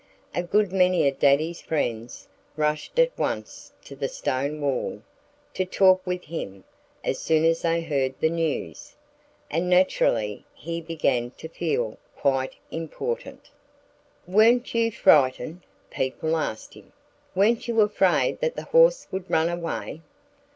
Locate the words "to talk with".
5.53-6.23